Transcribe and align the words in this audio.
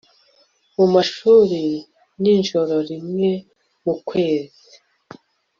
mu 0.75 0.85
mashuri 0.93 1.61
nijoro 2.21 2.75
rimwe 2.89 3.29
mu 3.83 3.93
kwezi 4.07 4.67